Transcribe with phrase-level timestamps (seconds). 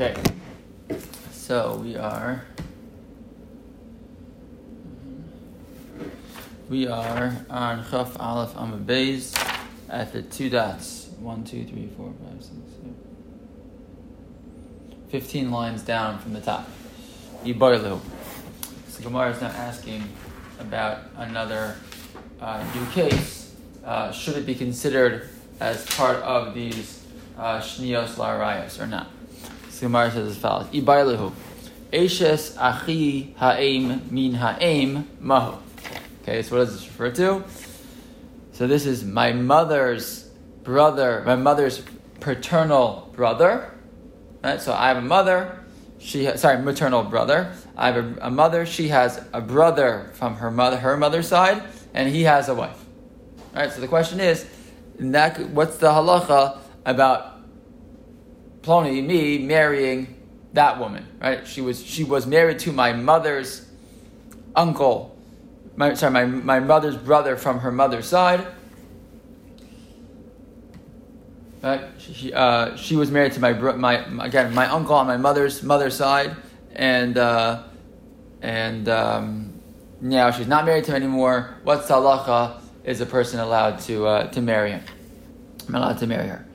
[0.00, 0.16] Okay,
[1.30, 2.42] so we are.
[6.70, 9.36] We are on Chaf Aleph Amud Beis
[9.90, 11.10] at the two dots.
[11.18, 12.96] One, two, three, four, five, six, seven.
[15.10, 16.66] Fifteen lines down from the top.
[17.44, 18.00] Yibarlu.
[18.88, 20.02] So Gemara is now asking
[20.58, 21.76] about another
[22.40, 23.54] uh, new case.
[23.84, 25.28] Uh, should it be considered
[25.60, 27.04] as part of these
[27.36, 29.10] uh, Shnios Larayas or not?
[29.80, 31.32] So Gemara says as follows: Ibarlehu,
[31.90, 35.56] Eshes Achi Ha'im Min Ha'im Mahu.
[36.20, 37.42] Okay, so what does this refer to?
[38.52, 40.24] So this is my mother's
[40.64, 41.82] brother, my mother's
[42.20, 43.72] paternal brother.
[44.44, 44.60] Right?
[44.60, 45.58] So I have a mother.
[45.98, 47.54] She ha- sorry, maternal brother.
[47.74, 48.66] I have a, a mother.
[48.66, 51.62] She has a brother from her mother, her mother's side,
[51.94, 52.84] and he has a wife.
[53.54, 53.72] Right.
[53.72, 54.46] So the question is,
[54.98, 57.39] that, what's the halacha about
[58.62, 60.16] Plony, me marrying
[60.52, 61.06] that woman?
[61.20, 61.46] Right.
[61.46, 63.66] She was she was married to my mother's
[64.54, 65.16] uncle.
[65.76, 68.46] My, sorry, my, my mother's brother from her mother's side.
[71.62, 71.84] Right?
[71.98, 75.94] She, uh, she was married to my, my again my uncle on my mother's mother's
[75.94, 76.36] side,
[76.74, 77.62] and uh,
[78.42, 79.60] and um,
[80.00, 81.56] now she's not married to him anymore.
[81.64, 82.60] What's halacha?
[82.82, 84.82] Is a person allowed to uh, to marry him?
[85.68, 86.46] I'm allowed to marry her.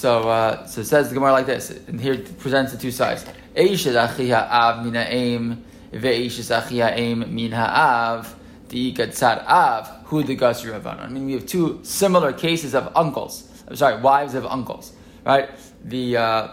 [0.00, 3.22] So uh, so it says the Gemara like this, and here presents the two sides.
[3.54, 8.34] Eishes achia av min ha'em ve'eishes achia ha'em min ha'av
[8.70, 13.46] di'ikatzar av hu degas I mean, we have two similar cases of uncles.
[13.68, 14.94] I'm sorry, wives of uncles,
[15.26, 15.50] right?
[15.84, 16.48] The uh,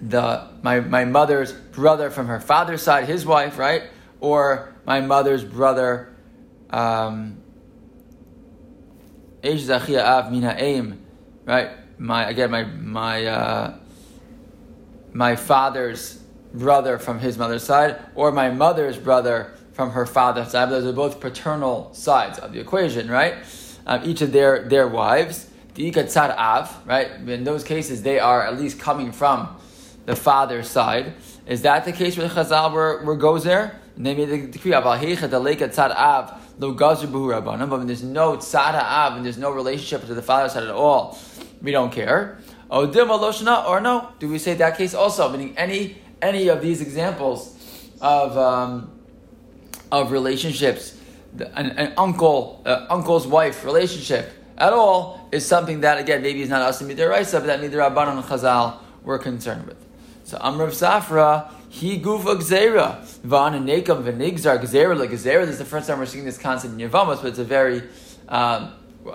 [0.00, 3.82] the my my mother's brother from her father's side, his wife, right?
[4.20, 6.14] Or my mother's brother,
[6.70, 7.42] um,
[9.44, 11.04] av mina aim,
[11.44, 11.81] right?
[12.02, 13.74] My again, my my uh,
[15.12, 16.20] my father's
[16.52, 20.68] brother from his mother's side, or my mother's brother from her father's side.
[20.68, 23.36] Those are both paternal sides of the equation, right?
[23.86, 25.48] Um, each of their their wives.
[25.74, 25.96] The
[26.36, 27.12] av, right?
[27.12, 29.56] In those cases, they are at least coming from
[30.04, 31.14] the father's side.
[31.46, 33.80] Is that the case with Chazal were, were goes there?
[33.96, 37.68] And they made the decree heicha the tzad av lo gazer b'hu rabbanim.
[37.70, 40.70] But when there's no tzad av and there's no relationship to the father's side at
[40.70, 41.18] all,
[41.60, 42.38] we don't care.
[42.70, 44.08] Odim aloshna or no?
[44.18, 45.28] Do we say that case also?
[45.28, 47.56] Meaning any any of these examples
[48.00, 48.90] of um,
[49.90, 50.98] of relationships,
[51.38, 56.48] an, an uncle uh, uncle's wife relationship at all is something that again maybe is
[56.48, 59.76] not asim midiraisa, but that neither midirabbanon and Chazal were concerned with.
[60.24, 65.08] So Amar Rav Safra, he gufa gzera, van and nekam v'nigzar gzera like.
[65.08, 67.82] This is the first time we're seeing this concept in Yevamos, but it's a very
[68.28, 68.74] um,
[69.06, 69.10] uh,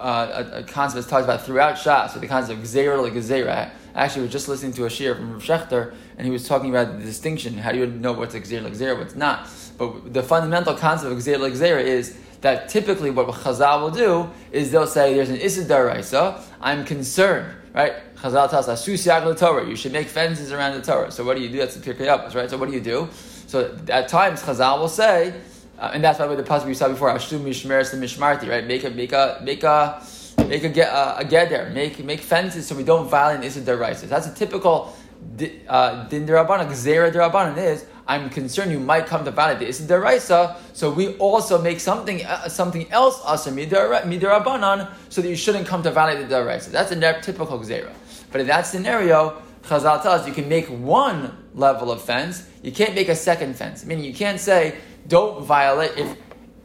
[0.53, 2.11] a, a, concept that's talked about throughout Shas.
[2.11, 3.69] So the concept of gzera like gzera.
[3.93, 6.71] Actually, we are just listening to a shir from Rav Schachter, and he was talking
[6.71, 7.59] about the distinction.
[7.59, 9.47] How do you know what's a gzera like what's not?
[9.77, 14.29] But the fundamental concept of gzera like gzera is that typically what Chazal will do
[14.51, 17.93] is they'll say there's an Issa Daraisa, I'm concerned, right?
[18.15, 21.11] Chazal tells us, the you should make fences around the Torah.
[21.11, 21.57] So what do you do?
[21.57, 22.49] That's the Pirkei Avos, right?
[22.49, 23.09] So what do you do?
[23.47, 25.33] So at times Chazal will say,
[25.79, 28.65] uh, and that's why the pasuk we saw before, Ashtum Mishmeres the Mishmarti, right?
[28.65, 30.03] Make a make a make a
[30.47, 34.09] make a get uh, a geder, make make fences so we don't violate Issa Daraisa.
[34.09, 34.95] That's a typical
[35.37, 40.89] din derabbanan, gzera derabbanan is I'm concerned you might come to the Issa deraisa, so
[40.89, 45.91] we also make something uh, something else asa midirabanan, so that you shouldn't come to
[45.91, 46.71] violate the deraisa.
[46.71, 47.91] That's a typical gzera.
[48.31, 52.95] But in that scenario, Chazal tells you can make one level of fence, you can't
[52.95, 53.85] make a second fence.
[53.85, 54.77] Meaning you can't say
[55.07, 56.17] don't violate if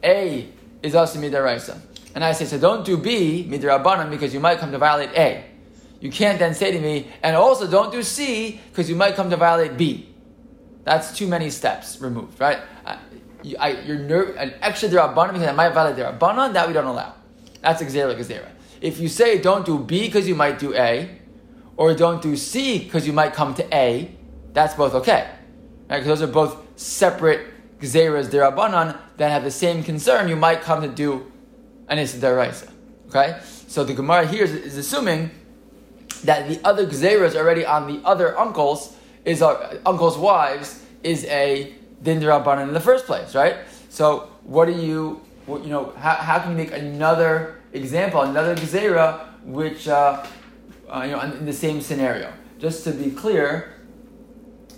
[0.03, 0.47] A
[0.81, 1.77] is asa midiraisa,
[2.15, 5.52] and I say so don't do B midirabanan because you might come to violate A.
[6.03, 9.29] You can't then say to me, and also don't do C because you might come
[9.29, 10.09] to violate B.
[10.83, 12.59] That's too many steps removed, right?
[12.85, 12.97] Uh,
[13.41, 16.87] you, I, you're ner- an extra derabanan because I might violate derabanan, that we don't
[16.87, 17.13] allow.
[17.61, 18.49] That's exera gezerah.
[18.81, 21.21] If you say don't do B because you might do A,
[21.77, 24.13] or don't do C because you might come to A,
[24.51, 25.29] that's both okay.
[25.89, 25.99] Right?
[25.99, 27.47] Because those are both separate
[27.79, 30.27] gzeras derabanan that have the same concern.
[30.27, 31.31] You might come to do
[31.87, 32.69] an issa deraisa.
[33.07, 35.31] Okay, so the Gemara here is, is assuming
[36.23, 41.73] that the other gzeras already on the other uncles is our uncle's wives is a
[42.01, 43.57] din in the first place, right?
[43.89, 48.55] So what do you, what, you know, how, how can you make another example, another
[48.55, 50.25] gezerah, which, uh,
[50.89, 52.31] uh, you know, in the same scenario?
[52.59, 53.73] Just to be clear,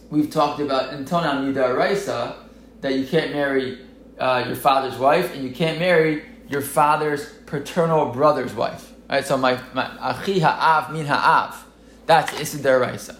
[0.09, 2.35] we've talked about until now midaraisa
[2.81, 3.79] that you can't marry
[4.19, 8.94] uh, your father's wife and you can't marry your father's paternal brother's wife.
[9.09, 9.25] Right?
[9.25, 11.65] So my, achi ha'av min ha'av.
[12.05, 13.15] That's issa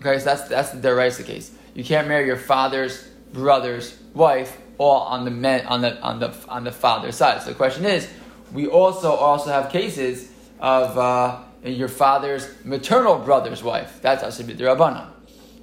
[0.00, 1.52] Okay, so that's that's the deraisa case.
[1.74, 6.34] You can't marry your father's brother's wife all on the men on the on the
[6.48, 7.42] on the father's side.
[7.42, 8.08] So the question is,
[8.52, 10.30] we also also have cases
[10.60, 14.00] of uh, your father's maternal brother's wife.
[14.02, 15.08] That's asibit rabbanon.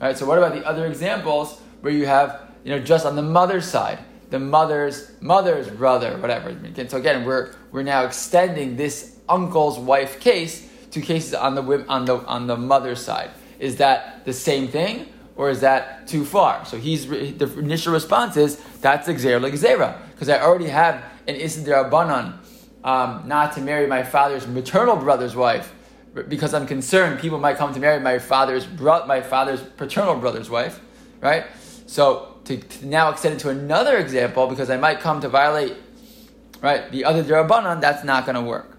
[0.01, 0.17] Right.
[0.17, 3.65] So what about the other examples where you have you know just on the mother's
[3.65, 3.99] side,
[4.29, 6.57] the mother's mother's brother, whatever.
[6.87, 12.05] So again, we're we're now extending this uncle's wife case to cases on the on
[12.05, 13.31] the on the mother's side.
[13.59, 15.07] Is that the same thing?
[15.35, 16.65] or is that too far?
[16.65, 21.89] So he's the initial response is that's xer xera because I already have an isidra
[21.89, 22.39] banan
[22.83, 25.73] um, not to marry my father's maternal brother's wife
[26.27, 30.49] because I'm concerned people might come to marry my father's bro- my father's paternal brother's
[30.49, 30.79] wife,
[31.21, 31.45] right?
[31.87, 35.75] So to, to, now extend it to another example because I might come to violate
[36.61, 38.72] right the other derabanan, that's not going to work.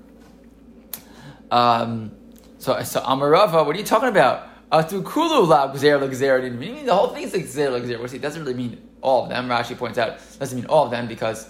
[1.51, 2.13] Um,
[2.59, 4.49] so so Amarava, what are you talking about?
[4.73, 8.01] Atukulu la gzer gzer didn't mean the whole thing is like gzer gzer.
[8.01, 9.49] Which it doesn't really mean all of them.
[9.49, 11.49] Rashi points out doesn't mean all of them because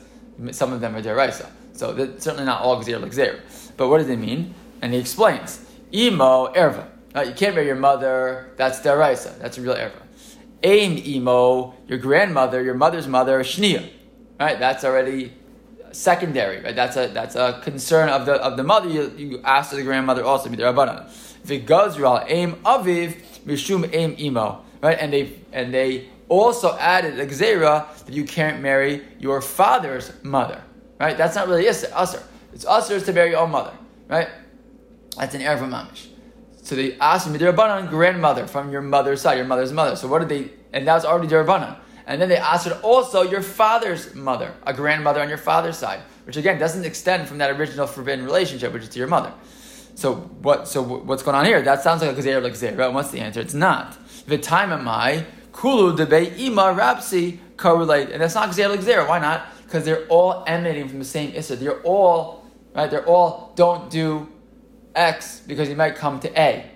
[0.50, 1.49] some of them are deraisa.
[1.73, 3.41] So that's certainly not all gzer gzer.
[3.76, 4.55] But what does it mean?
[4.82, 6.88] And he explains: imo erva.
[7.14, 8.52] Uh, you can't marry your mother.
[8.56, 9.38] That's deraisa.
[9.38, 10.02] That's a real erva.
[10.62, 13.88] Aim imo, your grandmother, your mother's mother, shnia.
[14.40, 14.58] Right.
[14.58, 15.32] That's already
[15.94, 16.61] secondary.
[16.61, 16.75] Right.
[16.75, 18.88] That's a that's a concern of the of the mother.
[18.88, 21.08] You, you ask the grandmother also the rabbanan.
[21.46, 24.62] V'gazral aim aviv mishum aim imo.
[24.82, 30.12] Right, and they and they also added a gzera that you can't marry your father's
[30.23, 30.62] mother.
[30.99, 32.23] Right, that's not really usher.
[32.52, 33.73] It's usher to marry your own mother.
[34.08, 34.29] Right,
[35.17, 36.08] that's an erva mamish.
[36.62, 39.97] So they asked me, Derabanan, grandmother from your mother's side, your mother's mother.
[39.97, 40.50] So what did they?
[40.73, 41.76] And that was already Derabanan.
[42.06, 46.37] And then they asked also your father's mother, a grandmother on your father's side, which
[46.37, 49.33] again doesn't extend from that original forbidden relationship, which is to your mother.
[49.95, 50.69] So what?
[50.69, 51.62] So what's going on here?
[51.62, 52.93] That sounds like a gzeira like gzeira.
[52.93, 53.41] What's the answer?
[53.41, 53.97] It's not.
[54.27, 59.09] V'taimamai kulu debe ima rapsi correlate, and that's not gzeira like gzeira.
[59.09, 59.47] Why not?
[59.62, 61.57] Because they're all emanating from the same issa.
[61.57, 62.91] They're all right.
[62.91, 64.29] They're all don't do
[64.95, 66.71] X because you might come to A,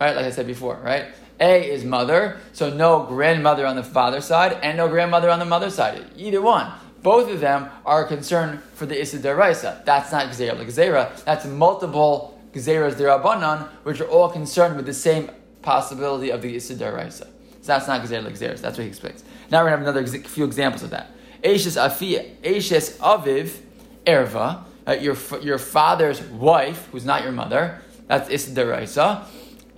[0.00, 0.14] right?
[0.14, 1.06] Like I said before, right?
[1.40, 5.44] A is mother, so no grandmother on the father's side and no grandmother on the
[5.44, 6.04] mother's side.
[6.16, 6.72] Either one.
[7.02, 9.84] Both of them are concerned for the Issa Deraisa.
[9.84, 10.64] That's not Gzeira.
[10.64, 15.30] Gzeira, that's multiple Gezeras Derabanan, which are all concerned with the same
[15.62, 17.26] possibility of the Isidar Raisa.
[17.60, 18.60] So that's not Gezer Gezeras.
[18.60, 19.24] That's what he explains.
[19.50, 21.10] Now we're going to have another few examples of that.
[21.44, 23.58] Ashes Afi, Ashes Aviv,
[24.06, 28.68] Erva, uh, your, your father's wife, who's not your mother, that's Isidar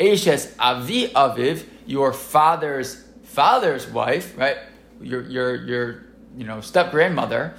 [0.00, 4.56] Ashes Avi Aviv, your father's father's wife, right?
[5.00, 6.04] Your, your, your
[6.36, 7.54] you know, step grandmother,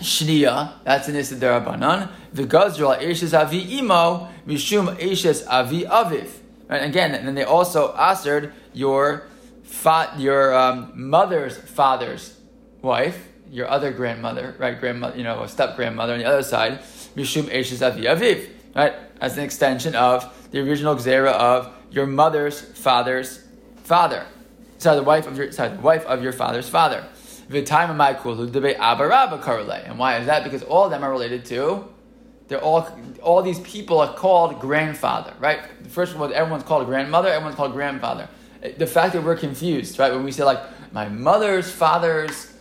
[0.00, 2.10] Shnia, that's an Issa Derabanan.
[2.34, 6.28] V'gazral Eshes Avi Imo, Mishum Eshes Avi Aviv.
[6.68, 9.28] And again, and then they also answered your
[9.62, 12.38] fa- your um, mother's father's
[12.80, 14.78] wife, your other grandmother, right?
[14.78, 16.80] Grandmother, you know, step grandmother on the other side,
[17.14, 18.94] Mishum Eshes Avi Aviv, right?
[19.20, 23.44] As an extension of the original Xera of your mother's father's
[23.84, 24.26] father.
[24.78, 27.06] Sorry, the wife of your sorry, the wife of your father's father.
[27.48, 27.68] And
[29.98, 30.44] why is that?
[30.44, 31.88] Because all of them are related to,
[32.48, 32.88] they're all,
[33.22, 35.60] all these people are called grandfather, right?
[35.82, 38.28] The first one, everyone's called grandmother, everyone's called grandfather.
[38.76, 40.12] The fact that we're confused, right?
[40.12, 40.60] When we say like,
[40.92, 42.51] my mother's father's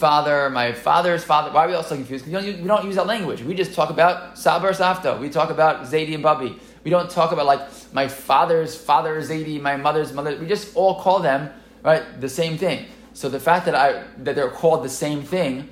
[0.00, 2.24] father, my father's father, why are we all so confused?
[2.24, 3.42] Because we, we don't use that language.
[3.42, 5.20] We just talk about Sabar Safta.
[5.20, 6.58] We talk about Zaidi and Bubby.
[6.84, 7.60] We don't talk about like
[7.92, 10.36] my father's father Zaidi, my mother's mother.
[10.38, 11.50] We just all call them,
[11.84, 12.86] right, the same thing.
[13.12, 15.68] So the fact that I that they're called the same thing,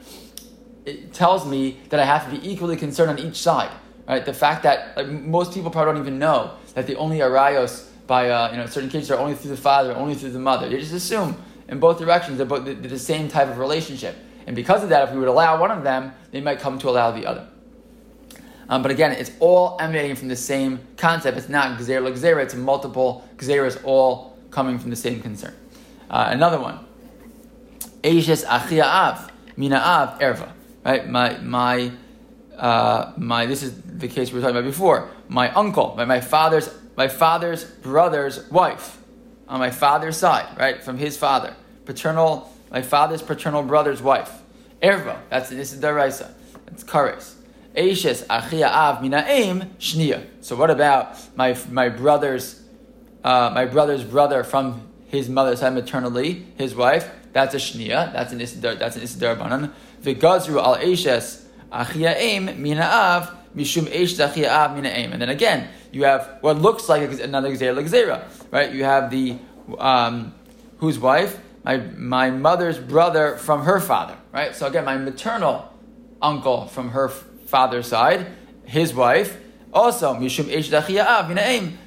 [0.84, 3.70] it tells me that I have to be equally concerned on each side.
[4.06, 4.24] Right?
[4.24, 8.28] The fact that like, most people probably don't even know that the only arayos by
[8.28, 10.68] uh, you know certain cases are only through the father, only through the mother.
[10.68, 11.36] They just assume
[11.68, 14.16] in both directions they're, both, the same type of relationship.
[14.46, 16.88] And because of that, if we would allow one of them, they might come to
[16.88, 17.46] allow the other.
[18.68, 21.38] Um, but again, it's all emanating from the same concept.
[21.38, 25.54] It's not gzera gzera, it's multiple gzeras all coming from the same concern.
[26.10, 26.80] Uh, another one.
[28.02, 30.52] Eishes achia av, mina av erva.
[30.84, 31.92] Right, my my
[32.56, 33.46] uh, my.
[33.46, 35.10] This is the case we were talking about before.
[35.28, 38.97] My uncle, my, my father's my father's brother's wife,
[39.48, 41.54] on my father's side, right, from his father,
[41.86, 44.42] paternal, my father's paternal brother's wife,
[44.82, 45.18] erva.
[45.30, 46.30] That's this is deraisa.
[46.66, 47.34] That's kares.
[47.74, 50.26] Eishes achia av mina aim shnia.
[50.42, 52.62] So what about my my brother's
[53.24, 57.10] uh, my brother's brother from his mother's side maternally, his wife?
[57.32, 58.12] That's a shnia.
[58.12, 58.78] That's an isidar.
[58.78, 59.72] That's an isidar.
[60.02, 65.12] V'gazru al eshes achiyaim mina av mishum esh achiyav mina aim.
[65.12, 68.72] And then again, you have what looks like another gzera right?
[68.72, 69.38] You have the
[69.78, 70.34] um,
[70.78, 71.40] whose wife?
[71.64, 74.54] My, my mother's brother from her father, right?
[74.54, 75.72] So again, my maternal
[76.22, 78.26] uncle from her father's side,
[78.64, 79.36] his wife,
[79.72, 80.70] also mishum esh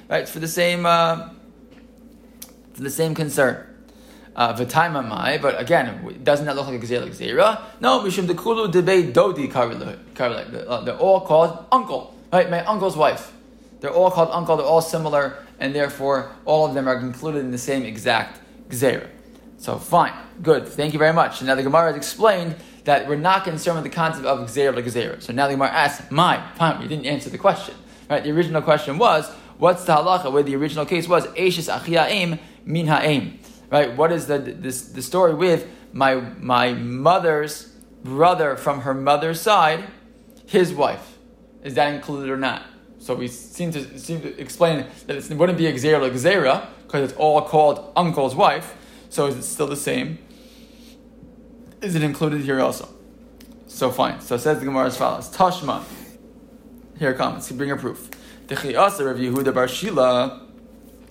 [0.08, 0.28] right?
[0.28, 1.30] For the same, uh,
[2.74, 3.66] for the same concern.
[4.34, 7.62] Uh, but again, doesn't that look like a gzera gzera?
[7.80, 9.48] No, mishum dekulu debe dodi
[10.68, 12.48] uh, They're all called uncle, right?
[12.48, 13.32] My uncle's wife.
[13.82, 14.56] They're all called uncle.
[14.56, 19.08] They're all similar, and therefore all of them are included in the same exact gzera.
[19.58, 20.66] So fine, good.
[20.66, 21.42] Thank you very much.
[21.42, 25.20] Now the Gemara has explained that we're not concerned with the concept of gzera gzera.
[25.20, 27.74] So now the Gemara asks, "My, fine, you didn't answer the question.
[28.08, 28.24] Right?
[28.24, 30.32] The original question was, what's the halacha?
[30.32, 33.38] Where the original case was, Eishis achiyaim min ha'im
[33.72, 33.96] right?
[33.96, 37.72] What is the the story with my my mother's
[38.04, 39.88] brother from her mother's side,
[40.46, 41.18] his wife?
[41.64, 42.62] Is that included or not?
[43.02, 47.10] So we seem to seem to explain that it wouldn't be Xera like Xera because
[47.10, 48.76] it's all called uncle's wife.
[49.08, 50.18] So is it still the same?
[51.80, 52.88] Is it included here also?
[53.66, 54.20] So fine.
[54.20, 55.82] So it says the Gemara as follows: Tashma.
[56.96, 57.50] Here comes.
[57.50, 58.08] Bring a proof.
[58.46, 60.40] The Chiyasa of Yehuda Bar Shila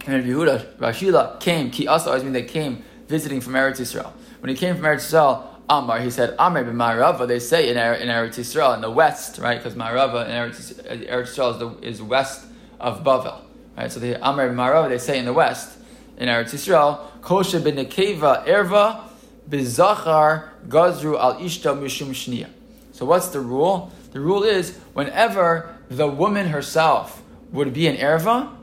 [0.08, 4.14] and Yehuda, Rashila came, Ki Asa always mean they came visiting from Eretz Yisrael.
[4.40, 7.78] When he came from Eretz Yisrael, Amar, he said, Amar ben Ma'arava, they say in,
[7.78, 9.58] in Eretz Yisrael, in the west, right?
[9.58, 12.46] Because Ma'arava in Eretz, uh, Eretz Yisrael is, the, is west
[12.78, 13.40] of Bavel,
[13.78, 13.90] right?
[13.90, 15.78] So the Amar ben Ma'arava, they say in the west,
[16.18, 19.04] in Eretz Yisrael, Kosha ben Nekeva erva
[19.50, 22.50] bizachar gazru al ishta mishum shniya.
[22.92, 23.94] So what's the rule?
[24.12, 27.24] The rule is whenever the woman herself
[27.54, 28.54] would be an erva,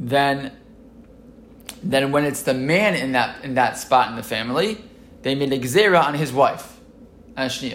[0.00, 0.52] then
[1.82, 4.82] then when it's the man in that in that spot in the family,
[5.24, 6.78] they made a gzera on his wife.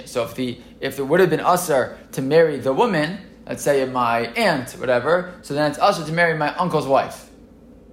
[0.06, 3.84] So if the if it would have been usher to marry the woman, let's say
[3.84, 7.30] my aunt, whatever, so then it's usher to marry my uncle's wife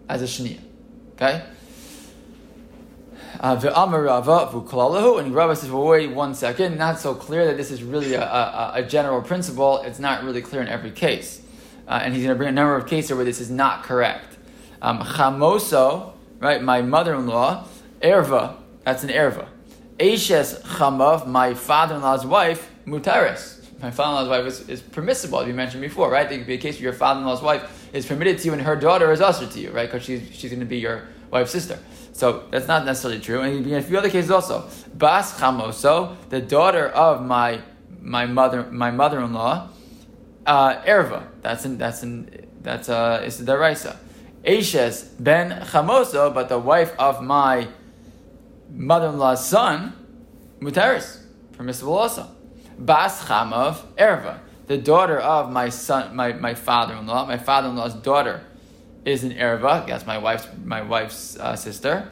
[0.09, 0.61] as a shniya.
[1.15, 1.43] Okay.
[3.41, 3.55] Uh,
[5.19, 8.23] and Rava says, well, wait one second, not so clear that this is really a,
[8.23, 9.83] a, a general principle.
[9.83, 11.43] It's not really clear in every case
[11.89, 14.37] uh, and he's going to bring a number of cases where this is not correct.
[14.83, 17.67] Um, chamoso, right, my mother-in-law,
[18.03, 19.49] erva, that's an erva.
[19.99, 23.61] Eshes chamav, my father-in-law's wife, mutaris.
[23.83, 26.28] My father-in-law's wife is, is permissible, as we mentioned before, right?
[26.28, 28.76] There could be a case where your father-in-law's wife is permitted to you and her
[28.76, 29.90] daughter is usher to you, right?
[29.90, 31.81] Because she's, she's going to be your wife's sister.
[32.12, 33.40] So that's not necessarily true.
[33.40, 34.71] And a few other cases also.
[34.95, 37.61] Bas chamoso, the daughter of my
[38.00, 39.69] my mother my mother-in-law,
[40.47, 41.26] uh, erva.
[41.43, 43.99] That's in that's in that's uh is the Raisa.
[44.47, 47.66] Ashes ben Chamoso, but the wife of my
[48.70, 49.92] mother-in-law's son,
[50.61, 52.28] Mutaris, permissible also.
[52.78, 58.44] Bas Chamav Erva, the daughter of my son, my, my father-in-law, my father-in-law's daughter
[59.04, 59.87] is an Erva.
[59.87, 62.11] That's my wife's my wife's uh, sister.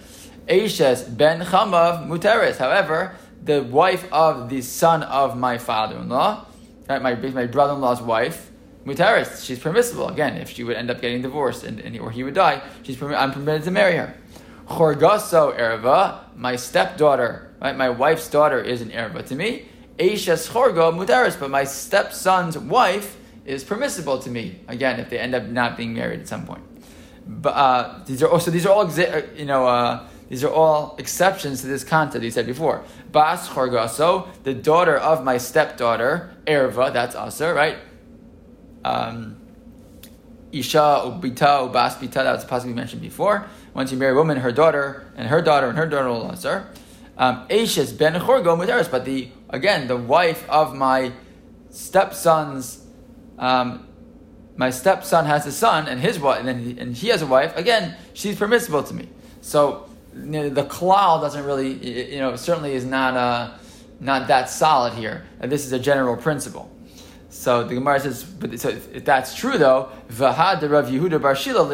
[0.48, 2.56] Ashes ben Chamav Mutaris.
[2.56, 6.46] However, the wife of the son of my father-in-law
[6.88, 8.50] right, my, my brother-in-law's wife,
[8.84, 10.08] mutaris, she's permissible.
[10.08, 13.00] Again, if she would end up getting divorced and, and or he would die, she's
[13.02, 14.14] I'm permitted to marry her.
[14.66, 19.66] Chorgaso erva, my stepdaughter, right, my wife's daughter is an erva to me.
[19.98, 24.60] Eishes chorgo mutaris, but my stepson's wife is permissible to me.
[24.66, 26.64] Again, if they end up not being married at some point.
[27.26, 29.66] But uh, these are also these are all uh, you know.
[29.66, 32.82] Uh, these are all exceptions to this concept he said before.
[33.12, 37.76] Bas Chorgaso, the daughter of my stepdaughter, Erva, that's Aser, right?
[38.84, 39.36] Um,
[40.50, 43.46] Isha, Ubita, Ubas Bita, that's possibly mentioned before.
[43.74, 46.68] Once you marry a woman, her daughter, and her daughter, and her daughter will Aser.
[47.18, 51.12] Um, Ashes ben Chorgo Muteris, but the, again, the wife of my
[51.70, 52.84] stepson's,
[53.38, 53.86] um,
[54.56, 57.26] my stepson has a son, and his wife, and, then he, and he has a
[57.26, 59.08] wife, again, she's permissible to me.
[59.40, 63.50] So the klal doesn't really, you know, certainly is not uh,
[64.00, 65.24] not that solid here.
[65.40, 66.70] And this is a general principle.
[67.30, 71.34] So the Gemara says, but so if that's true though, v'had the Rav Yehuda Bar
[71.34, 71.64] Shila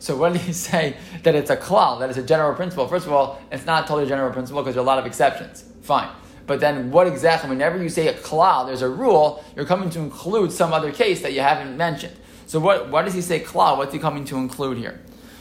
[0.00, 2.88] So what did he say that it's a klal, that it's a general principle?
[2.88, 5.06] First of all, it's not totally a general principle because there are a lot of
[5.06, 5.64] exceptions.
[5.82, 6.08] Fine.
[6.46, 10.00] But then what exactly, whenever you say a klal, there's a rule, you're coming to
[10.00, 12.16] include some other case that you haven't mentioned.
[12.46, 13.76] So what, what does he say klal?
[13.76, 15.00] What's he coming to include here?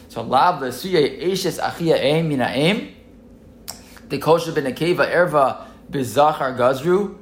[0.10, 2.96] So lav lesuye eshes achia aim mina aim.
[4.10, 7.18] The kosher ben akeva erva bizachar gazru.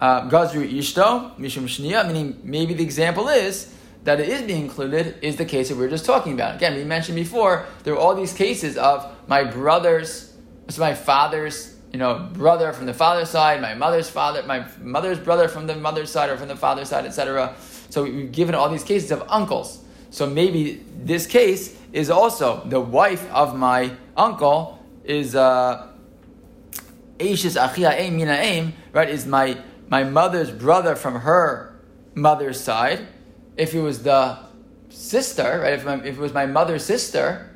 [0.00, 2.06] Uh, gazru ishto mishum shnia.
[2.06, 3.72] Meaning maybe the example is
[4.06, 6.54] that it is being included is the case that we are just talking about.
[6.54, 10.32] Again, we mentioned before there are all these cases of my brother's,
[10.68, 15.18] so my father's, you know, brother from the father's side, my mother's father, my mother's
[15.18, 17.56] brother from the mother's side or from the father's side, etc.
[17.90, 19.84] So we've given all these cases of uncles.
[20.10, 25.88] So maybe this case is also the wife of my uncle is uh,
[27.18, 29.10] Achia Aim Mina Aim, right?
[29.10, 29.58] Is my
[29.88, 31.76] my mother's brother from her
[32.14, 33.08] mother's side.
[33.56, 34.38] If it was the
[34.88, 35.74] sister, right?
[35.74, 37.50] If, my, if it was my mother's sister,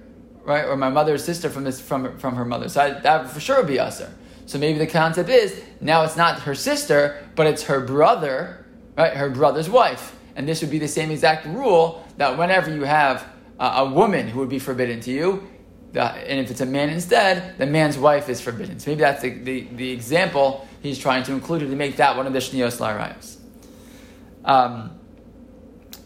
[0.44, 3.58] right, or my mother's sister from this from from her mother's side, that for sure
[3.58, 4.12] would be usher.
[4.46, 8.66] So maybe the concept is now it's not her sister, but it's her brother,
[8.96, 9.16] right?
[9.16, 13.24] Her brother's wife, and this would be the same exact rule that whenever you have
[13.58, 15.46] a woman who would be forbidden to you,
[15.94, 18.78] and if it's a man instead, the man's wife is forbidden.
[18.78, 22.26] So maybe that's the, the, the example he's trying to include to make that one
[22.26, 23.36] of the shniyos larayos.
[24.44, 24.99] Um,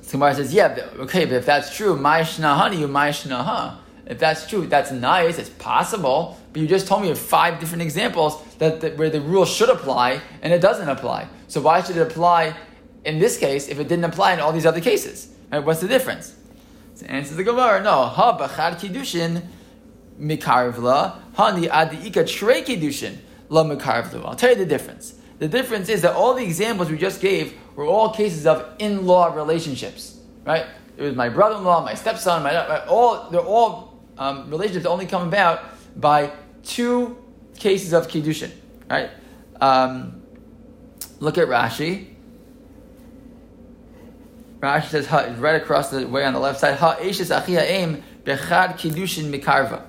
[0.07, 3.79] so Gemara says, yeah, okay, but if that's true, my shnahani, you my shnaha.
[4.07, 7.83] If that's true, that's nice, it's possible, but you just told me of five different
[7.83, 11.27] examples that, that, where the rule should apply and it doesn't apply.
[11.49, 12.55] So why should it apply
[13.05, 15.35] in this case if it didn't apply in all these other cases?
[15.51, 15.61] Right?
[15.61, 16.37] What's the difference?
[16.97, 18.05] So answers the Gemara, no.
[18.05, 19.43] Ha b'chad kiddushin
[20.21, 23.17] mikarvla, hani adi ika trei kiddushin
[23.49, 24.27] la mikarvla.
[24.27, 25.15] I'll tell you the difference.
[25.45, 29.35] The difference is that all the examples we just gave were all cases of in-law
[29.35, 30.65] relationships, right?
[30.97, 35.29] It was my brother-in-law, my stepson, my, my all they're all um, relationships only come
[35.29, 35.61] about
[36.01, 36.31] by
[36.63, 37.23] two
[37.59, 38.53] cases of kiddushin,
[38.89, 39.11] right?
[39.61, 40.23] Um,
[41.21, 42.15] look at Rashi.
[44.61, 48.79] Rashi says, ha, right across the way on the left side, ha achia aim bechad
[48.79, 49.83] kiddushin mikarva.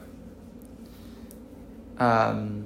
[1.97, 2.64] Um,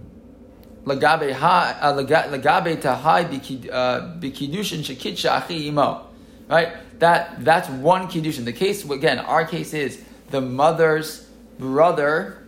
[0.89, 3.25] lagabe uh, tahai
[3.71, 6.07] uh, bikidushin shekitsha achi imo.
[6.49, 6.73] Right?
[6.99, 8.45] That that's one kiddushin.
[8.45, 11.27] The case again, our case is the mother's
[11.57, 12.47] brother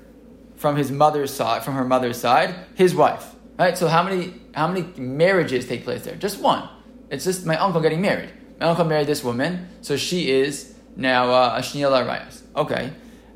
[0.56, 3.36] from his mother's side, from her mother's side, his wife.
[3.58, 3.78] Right?
[3.78, 6.16] So how many how many marriages take place there?
[6.16, 6.68] Just one.
[7.10, 8.32] It's just my uncle getting married.
[8.60, 12.42] My uncle married this woman, so she is now uh, a shniyal rayas.
[12.56, 12.92] Okay.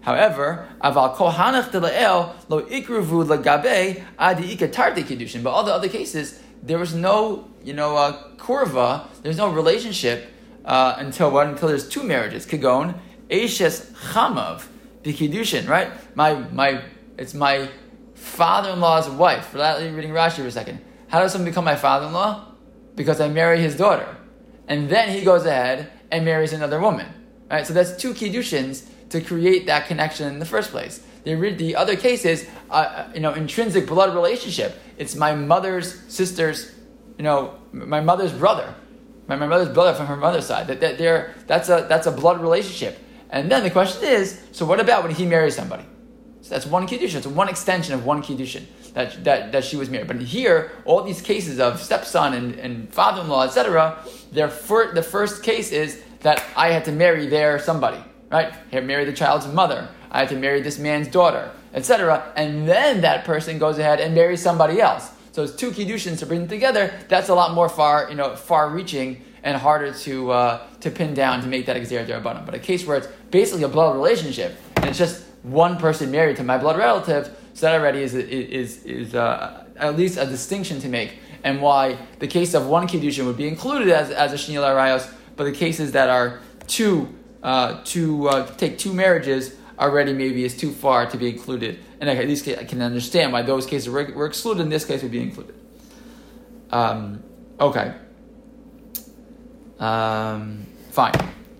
[0.06, 0.96] However, adi.
[5.42, 9.08] But all the other cases, there was no, you know, uh, kurva.
[9.24, 10.32] There's no relationship
[10.64, 11.48] uh, until what?
[11.48, 12.46] Until there's two marriages.
[12.46, 13.00] Kagon
[13.32, 14.68] eshes chamav
[15.04, 15.68] b'kiddushin.
[15.68, 15.90] Right?
[16.16, 16.82] My my,
[17.18, 17.68] it's my
[18.14, 19.56] father-in-law's wife.
[19.56, 20.82] Reading Rashi for a second.
[21.08, 22.46] How does someone become my father-in-law?
[22.96, 24.16] Because I marry his daughter,
[24.68, 27.08] and then he goes ahead and marries another woman.
[27.50, 27.66] Right?
[27.66, 31.06] So that's two kiddushins to create that connection in the first place.
[31.24, 34.80] The, the other case is, uh, uh, you know, intrinsic blood relationship.
[34.98, 36.74] It's my mother's sister's,
[37.18, 38.74] you know, my mother's brother,
[39.28, 40.68] my, my mother's brother from her mother's side.
[40.68, 43.00] That, that they're, that's, a, that's a blood relationship.
[43.32, 45.84] And then the question is, so what about when he marries somebody?
[46.42, 47.16] So that's one kiddushin.
[47.16, 50.08] It's one extension of one kiddushin that, that, that she was married.
[50.08, 53.98] But here, all these cases of stepson and, and father-in-law, etc.,
[54.50, 57.98] fir- the first case is that I had to marry their somebody
[58.36, 58.54] right?
[58.72, 59.88] Here, marry the child's mother.
[60.12, 62.34] I have to marry this man's daughter, etc.
[62.36, 65.12] And then that person goes ahead and marries somebody else.
[65.32, 66.94] So it's two kiddushins to bring together.
[67.10, 71.42] That's a lot more far, you know, far-reaching and harder to uh, to pin down
[71.42, 72.46] to make that exer bottom.
[72.46, 76.38] But a case where it's basically a blood relationship and it's just one person married
[76.38, 80.80] to my blood relative, so that already is is is uh, at least a distinction
[80.82, 84.40] to make, and why the case of one kiddushin would be included as as a
[84.44, 87.14] shnil arayos, but the cases that are two
[87.46, 91.80] uh, to uh, take two marriages already maybe is too far to be included.
[92.02, 94.64] And at least I can understand why those cases were, were excluded.
[94.64, 95.54] In this case, would be included.
[96.72, 97.24] Um,
[97.60, 97.94] okay.
[99.78, 101.14] Um, fine.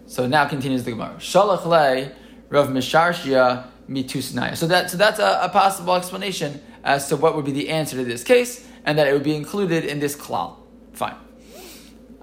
[0.08, 1.18] So now continues the Gemara.
[1.20, 2.12] Shalach le
[2.50, 4.58] Rav Misharshia mitusnaya.
[4.58, 7.96] So that so that's a, a, possible explanation as to what would be the answer
[7.98, 10.56] to this case, and that it would be included in this klal.
[10.94, 11.16] Fine.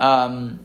[0.00, 0.60] Um,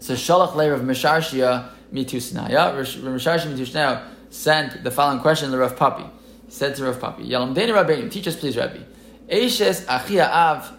[0.00, 2.74] so Shalach le Rav Misharshia mitusnaya.
[2.74, 6.10] Rishashi mitusnaya sent the following question to Rav Papi.
[6.46, 8.80] He said to Rav Papi, Yalam Deni Rabbeinu, teach us please, Rabbi.
[9.28, 10.72] Eishes achi ha'av,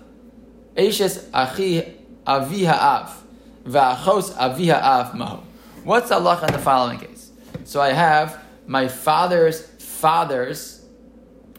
[0.76, 1.96] Eishes achi
[2.28, 3.24] avi ha'av,
[3.66, 5.42] va'achos avi ha'av mahu.
[5.84, 7.32] What's the Allah in the following case?
[7.64, 10.86] So I have my father's father's,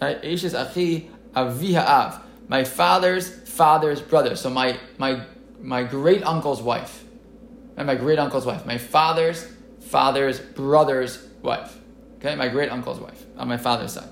[0.01, 0.23] right?
[0.23, 4.37] Eishes achi avi ha'av, my father's father's brother.
[4.37, 5.25] So my, my,
[5.61, 7.06] my great uncle's wife
[7.77, 9.47] and my great uncle's wife, my father's
[9.81, 11.79] father's brother's wife.
[12.19, 14.11] Okay, my great uncle's wife on my father's side.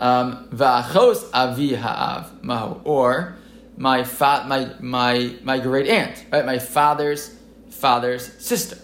[0.00, 3.36] Um, Va'achos avi ha'av mahu, or
[3.76, 6.44] my fa- my my my great aunt, right?
[6.44, 7.36] My father's
[7.70, 8.78] father's sister.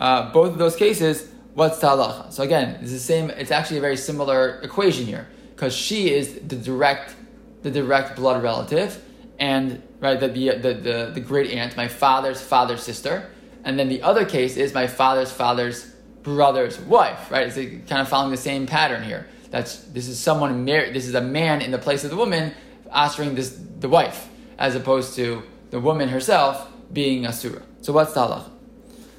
[0.00, 2.32] Uh, both of those cases, what's the halacha?
[2.32, 3.30] So again, it's the same.
[3.30, 7.14] It's actually a very similar equation here because she is the direct
[7.62, 9.02] the direct blood relative,
[9.42, 13.28] and right the, the the, the great aunt, my father's father's sister,
[13.64, 15.86] And then the other case is my father's father's
[16.22, 17.46] brother's wife, right?
[17.48, 17.56] It's
[17.90, 19.26] kind of following the same pattern here.
[19.50, 20.94] That's this is someone married.
[20.94, 22.54] This is a man in the place of the woman
[22.94, 23.50] answering this
[23.80, 24.28] the wife,
[24.58, 27.62] as opposed to the woman herself being a asura.
[27.80, 28.50] So what's the halacha?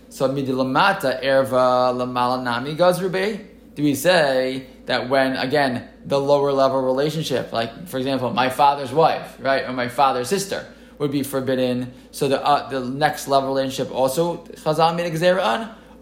[0.10, 3.53] So midilamata erva lamalanami gazrube.
[3.76, 8.92] Do we say that when again the lower level relationship, like for example, my father's
[8.92, 10.66] wife, right, or my father's sister,
[11.00, 11.94] would be forbidden.
[12.12, 14.44] So the uh, the next level relationship also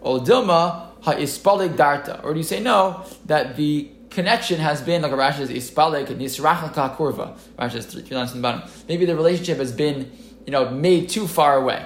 [0.02, 5.12] or dilma ha darta, or do you say no that the connection has been like
[5.12, 7.36] Rashi says ispalik nisrachaka kurva.
[7.58, 8.70] Rashi says three lines from the bottom.
[8.88, 10.12] Maybe the relationship has been
[10.46, 11.84] you know made too far away.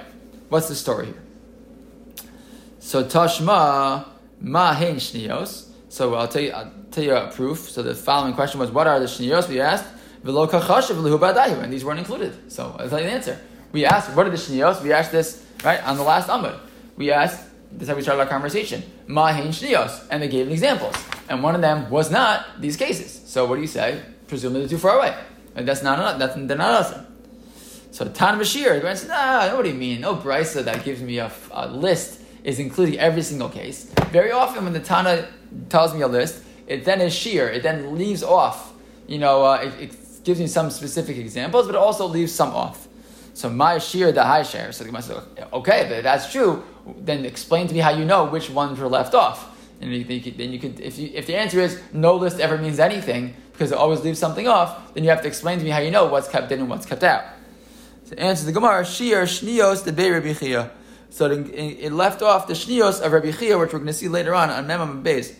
[0.49, 1.23] What's the story here?
[2.79, 4.05] So tashma
[4.41, 5.66] ma hein shnios.
[5.97, 7.71] So I'll tell you I'll tell you a proof.
[7.71, 9.49] So the following question was, what are the shnios?
[9.49, 9.87] We asked
[10.23, 12.51] V'lo and these weren't included.
[12.51, 13.41] So I'll tell you the answer.
[13.71, 14.83] We asked, what are the shnios?
[14.83, 16.59] We asked this right on the last amud.
[16.97, 18.83] We asked this is how we started our conversation.
[19.07, 20.95] Mahin shniyos, and they gave examples,
[21.29, 23.19] and one of them was not these cases.
[23.25, 23.99] So what do you say?
[24.27, 25.17] Presumably they're too far away.
[25.55, 26.19] And that's not enough.
[26.19, 27.07] That's they're not awesome.
[27.89, 30.01] So Tan Bashir, the says, nah, what do you mean?
[30.01, 33.91] No brisa that gives me a, a, list is including every single case.
[34.09, 35.27] Very often when the Tana
[35.67, 37.49] tells me a list, it then is sheer.
[37.49, 38.73] It then leaves off.
[39.05, 42.49] You know, uh, it, it, gives me some specific examples, but it also leaves some
[42.49, 42.89] off.
[43.33, 44.73] So my sheer the high share.
[44.73, 46.65] So the Gemara says, okay, if that's true,
[46.97, 49.55] then explain to me how you know which ones were left off.
[49.79, 53.35] And then you could, if, you, if the answer is no list ever means anything
[53.53, 55.91] because it always leaves something off, then you have to explain to me how you
[55.91, 57.23] know what's kept in and what's kept out.
[58.03, 60.67] So answer the Gemara, Shir Shnios the Rabbi.
[61.09, 64.35] So it left off the Shnios of Rabbi Chia, which we're going to see later
[64.35, 65.35] on on Memam Beis.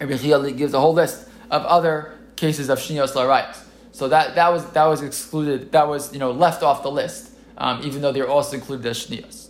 [0.00, 3.64] Rabbi Chia gives a whole list of other cases of Shnios Larayas.
[3.92, 5.72] So that, that was that was excluded.
[5.72, 9.06] That was you know left off the list, um, even though they're also included as
[9.06, 9.48] shniyas.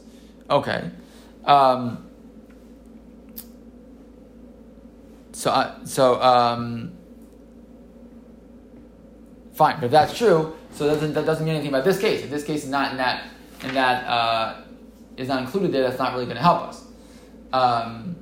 [0.49, 0.91] Okay.
[1.45, 2.11] Um,
[5.33, 6.93] so uh, so um,
[9.53, 12.25] fine, but if that's true, so that doesn't, that doesn't mean anything about this case.
[12.25, 13.29] If this case is not in that
[13.63, 14.63] in that uh,
[15.21, 16.85] is not included there, that's not really going to help us.
[17.53, 18.17] Um,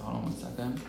[0.00, 0.80] hold on one second.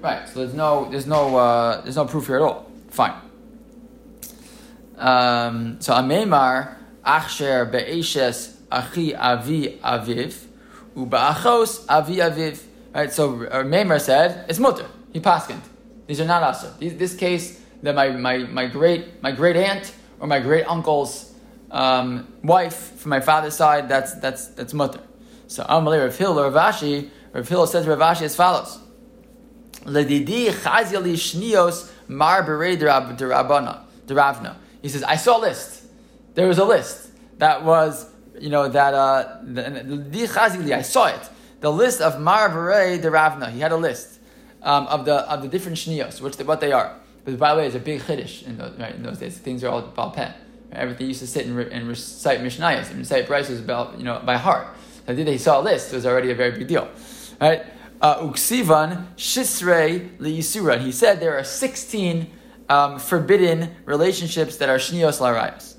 [0.00, 0.28] Right.
[0.28, 2.70] So there's no there's no uh, there's no proof here at all.
[2.90, 3.14] Fine.
[4.98, 10.44] Um, so Amemar Achsher Be'eshes Achi Avi Aviv
[10.94, 12.62] Uba'achos Avi Aviv.
[12.94, 13.10] Right.
[13.12, 14.86] So Amemar said it's mutter.
[15.12, 15.60] He paskind.
[16.06, 16.74] These are not asa.
[16.78, 21.32] This case that my, my, my great my great aunt or my great uncle's
[21.70, 25.00] um, wife from my father's side that's that's that's mutter.
[25.46, 28.78] So Amalei Rav Hillel Rav Ashi Rav Hillel says Rav Ashi as follows.
[29.84, 34.56] Ledidi chazili shnios mar berei deravna.
[34.82, 35.84] He says, I saw a list.
[36.34, 38.06] There was a list that was,
[38.38, 39.40] you know, that uh.
[40.74, 41.30] I saw it.
[41.60, 43.50] The list of mar berei deravna.
[43.50, 44.20] He had a list
[44.62, 46.96] um, of the of the different shnios, which what they are.
[47.24, 49.38] But by the way, it's a big chiddush in those, right, in those days.
[49.38, 50.34] Things are all about pen.
[50.70, 50.80] Right?
[50.80, 54.20] Everything used to sit and, re- and recite mishnayos and recite prices about you know
[54.24, 54.68] by heart.
[55.06, 56.88] So he saw a list it was already a very big deal,
[57.40, 57.64] right?
[58.00, 60.80] Uh, uksivan shisrei liyisura.
[60.80, 62.30] He said there are 16
[62.68, 65.76] um, forbidden relationships that are shnios larayas.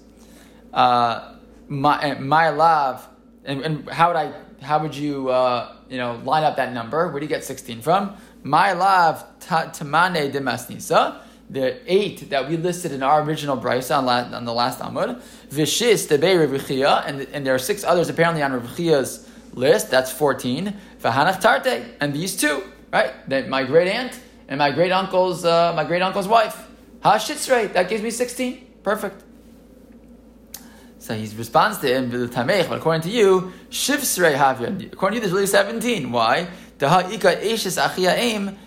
[0.73, 1.35] Uh,
[1.67, 3.07] my, my love,
[3.43, 7.09] and, and, how would I, how would you, uh, you know, line up that number?
[7.09, 8.15] Where do you get 16 from?
[8.43, 11.21] My love tamane de masnisa.
[11.49, 16.07] The eight that we listed in our original brisa on, on the last Amud, Vishis,
[16.07, 19.91] the Bei and, and there are six others apparently on Revichia's list.
[19.91, 20.75] That's 14.
[21.01, 23.13] Vahanach Tarte, and these two, right?
[23.29, 26.67] That my great aunt and my great uncle's uh, my great uncle's wife.
[27.01, 28.65] Hashitzrei, that gives me 16.
[28.81, 29.23] Perfect.
[30.97, 34.91] So he responds to him, but according to you, Shivsrei Havya.
[34.91, 36.11] According to you, there's really 17.
[36.11, 36.47] Why?
[36.81, 38.57] Ika Eshes Achia Aim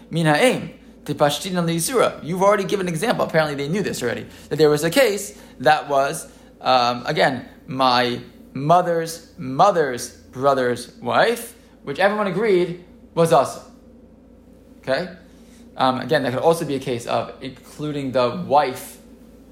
[1.14, 2.20] Mina Aim.
[2.22, 3.24] You've already given an example.
[3.24, 4.26] Apparently, they knew this already.
[4.48, 8.20] That there was a case that was, um, again, my
[8.52, 13.64] mother's mother's brother's wife, which everyone agreed was us.
[14.78, 15.16] Okay?
[15.76, 18.98] Um, again, that could also be a case of including the wife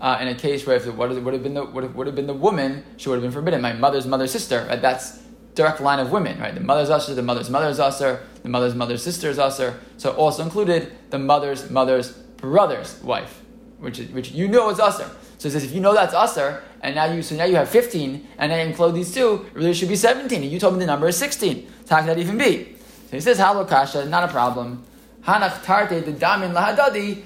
[0.00, 2.34] uh, in a case where if it would have been the would have been the
[2.34, 3.62] woman, she would have been forbidden.
[3.62, 4.66] My mother's mother's sister.
[4.68, 4.80] Right?
[4.80, 5.18] That's
[5.56, 6.54] direct line of women, right?
[6.54, 9.80] The mother's usher, the mother's mother's usher, the mother's mother's sister's usher.
[9.96, 13.42] So also included the mother's mother's brother's wife,
[13.78, 15.10] which is, which you know is usher.
[15.38, 17.68] So it says if you know that's usher, and now you so now you have
[17.68, 20.42] 15, and then include these two, really should be 17.
[20.42, 21.66] And you told me the number is 16.
[21.86, 22.76] So how can that even be?
[23.10, 24.84] So he says halokasha, not a problem.
[25.22, 27.22] Hanach tarte the damin lahadadi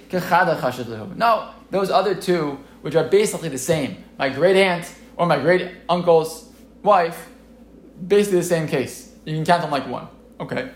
[1.16, 4.02] No, those other two which are basically the same.
[4.18, 6.48] My great aunt or my great uncle's
[6.82, 7.28] wife,
[8.06, 9.12] basically the same case.
[9.24, 10.08] You can count them like one.
[10.38, 10.70] Okay.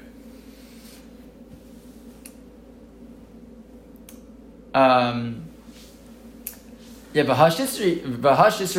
[4.75, 5.45] Um,
[7.13, 8.03] yeah, Bahash Yisri,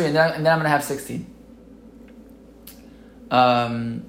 [0.06, 1.26] and then, and then I'm going to have 16.
[3.30, 4.04] Um,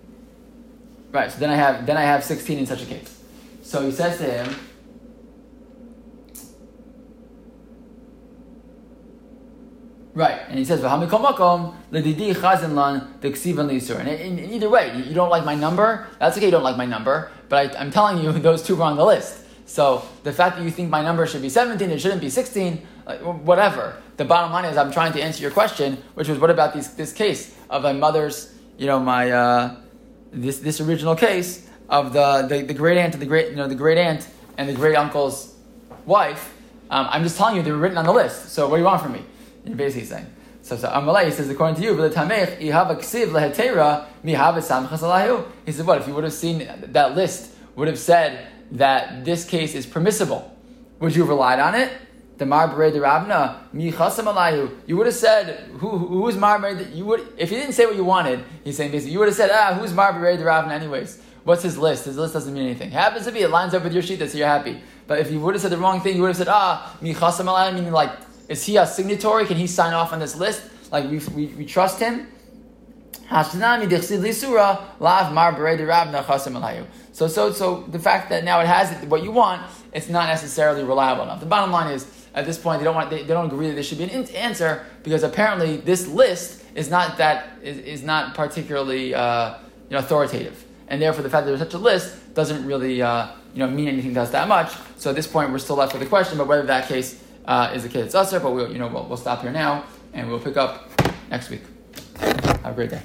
[1.12, 3.20] right, so then I have then I have 16 in such a case.
[3.64, 4.56] So he says to him,
[10.18, 15.30] Right, and he says, "V'hamikol ledidi chazin lan deksivan lisur." And either way, you don't
[15.30, 16.08] like my number.
[16.18, 16.48] That's okay.
[16.48, 19.06] You don't like my number, but I, am telling you those two were on the
[19.06, 19.38] list.
[19.68, 22.78] So the fact that you think my number should be 17, it shouldn't be 16,
[23.44, 24.02] whatever.
[24.16, 26.96] The bottom line is, I'm trying to answer your question, which was, what about these,
[26.96, 29.76] this case of my mother's, you know, my uh,
[30.32, 33.68] this this original case of the, the, the great aunt and the great you know
[33.68, 34.28] the great aunt
[34.58, 35.54] and the great uncle's
[36.08, 36.56] wife.
[36.90, 38.50] Um, I'm just telling you they were written on the list.
[38.50, 39.22] So what do you want from me?
[39.68, 40.28] You're basically saying.
[40.62, 44.56] So, so Amalei says, according to you, he have a ksiv lehetera mi have
[45.66, 49.46] He said, what if you would have seen that list would have said that this
[49.46, 50.54] case is permissible?
[51.00, 51.92] Would you have relied on it?
[52.38, 56.94] The Marbere de Ravna, mi chasam You would have said, who, who is Marbere?
[56.94, 59.38] You would, if you didn't say what you wanted, he's saying basically, you would have
[59.38, 61.22] said, ah, who's Marbere de Ravna anyways?
[61.46, 62.04] What's his list?
[62.06, 62.92] His list doesn't mean anything.
[62.92, 64.82] Happens to be, it lines up with your sheet, so you're happy.
[65.08, 67.14] But if you would have said the wrong thing, you would have said, ah, mi
[67.14, 68.12] chasam meaning like,
[68.50, 69.46] is he a signatory?
[69.46, 70.64] Can he sign off on this list?
[70.92, 72.28] Like we, we, we trust him?
[77.12, 80.84] So, so, so the fact that now it has what you want, it's not necessarily
[80.84, 81.42] reliable enough.
[81.42, 83.74] The bottom line is, at this point, they don't want, they, they don't agree that
[83.74, 88.36] there should be an answer because apparently this list is not that is, is not
[88.36, 89.56] particularly uh,
[89.90, 93.30] you know, authoritative, and therefore the fact that there's such a list doesn't really uh,
[93.54, 94.72] you know mean anything to us that much.
[94.98, 97.72] So at this point, we're still left with the question, but whether that case uh,
[97.74, 99.84] is the case it's usher, but we'll, you know, we'll, we'll stop here now
[100.14, 100.90] and we'll pick up
[101.30, 101.62] next week.
[102.20, 103.02] Have a great day.